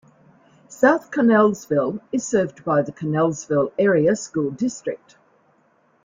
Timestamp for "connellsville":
1.11-1.99, 2.91-3.71